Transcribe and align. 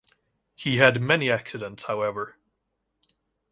He 0.55 0.77
had 0.77 0.99
many 0.99 1.29
accidents, 1.29 1.83
however. 1.83 2.35